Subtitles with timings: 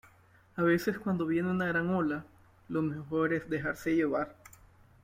[0.55, 2.25] a veces, cuando viene una gran ola,
[2.69, 4.35] lo mejor es dejarse llevar.